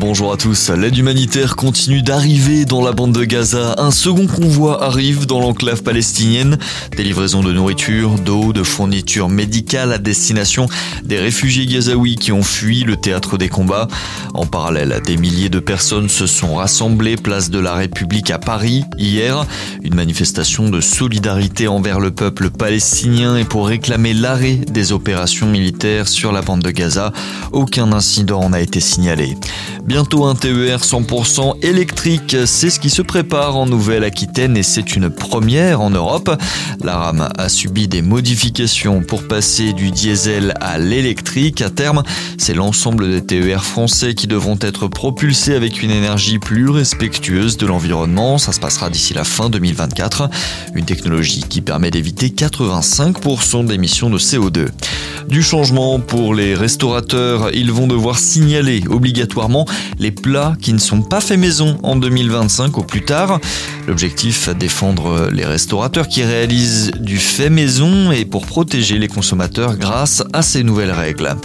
[0.00, 3.74] Bonjour à tous, l'aide humanitaire continue d'arriver dans la bande de Gaza.
[3.78, 6.56] Un second convoi arrive dans l'enclave palestinienne.
[6.96, 10.68] Des livraisons de nourriture, d'eau, de fournitures médicales à destination
[11.02, 13.88] des réfugiés gazaouis qui ont fui le théâtre des combats.
[14.34, 18.84] En parallèle, des milliers de personnes se sont rassemblées place de la République à Paris
[18.98, 19.44] hier.
[19.82, 26.06] Une manifestation de solidarité envers le peuple palestinien et pour réclamer l'arrêt des opérations militaires
[26.06, 27.12] sur la bande de Gaza.
[27.50, 29.34] Aucun incident n'a été signalé.
[29.98, 35.10] Bientôt un TER 100% électrique, c'est ce qui se prépare en Nouvelle-Aquitaine et c'est une
[35.10, 36.30] première en Europe.
[36.84, 41.62] La rame a subi des modifications pour passer du diesel à l'électrique.
[41.62, 42.04] À terme,
[42.38, 47.66] c'est l'ensemble des TER français qui devront être propulsés avec une énergie plus respectueuse de
[47.66, 48.38] l'environnement.
[48.38, 50.30] Ça se passera d'ici la fin 2024.
[50.76, 54.68] Une technologie qui permet d'éviter 85% d'émissions de CO2.
[55.28, 59.66] Du changement pour les restaurateurs, ils vont devoir signaler obligatoirement
[59.98, 63.38] les plats qui ne sont pas faits maison en 2025 au plus tard.
[63.86, 70.24] L'objectif, défendre les restaurateurs qui réalisent du fait maison et pour protéger les consommateurs grâce
[70.32, 71.36] à ces nouvelles règles.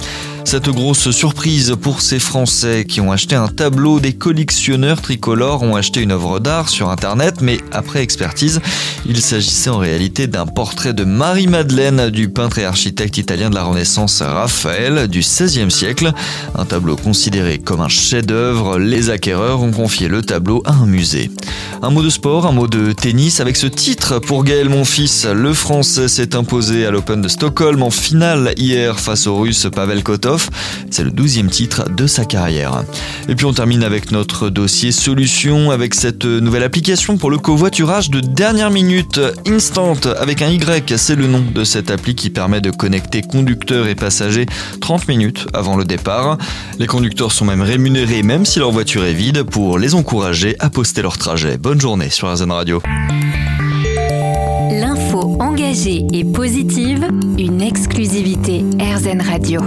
[0.45, 5.75] Cette grosse surprise pour ces Français qui ont acheté un tableau, des collectionneurs tricolores ont
[5.75, 8.61] acheté une œuvre d'art sur Internet, mais après expertise,
[9.05, 13.63] il s'agissait en réalité d'un portrait de Marie-Madeleine du peintre et architecte italien de la
[13.63, 16.11] Renaissance Raphaël du XVIe siècle.
[16.55, 21.31] Un tableau considéré comme un chef-d'œuvre, les acquéreurs ont confié le tableau à un musée.
[21.81, 25.27] Un mot de sport, un mot de tennis avec ce titre pour Gaël Monfils.
[25.33, 30.01] Le Français s'est imposé à l'Open de Stockholm en finale hier face au Russe Pavel
[30.01, 30.32] Kotov.
[30.89, 32.83] C'est le douzième titre de sa carrière.
[33.27, 38.09] Et puis on termine avec notre dossier solution avec cette nouvelle application pour le covoiturage
[38.09, 39.19] de dernière minute.
[39.47, 43.87] Instant avec un Y, c'est le nom de cette appli qui permet de connecter conducteurs
[43.87, 44.45] et passagers
[44.81, 46.37] 30 minutes avant le départ.
[46.79, 50.69] Les conducteurs sont même rémunérés même si leur voiture est vide pour les encourager à
[50.69, 51.57] poster leur trajet.
[51.57, 52.81] Bonne journée sur RZN Radio.
[54.71, 59.61] L'info engagée et positive, une exclusivité RZN Radio.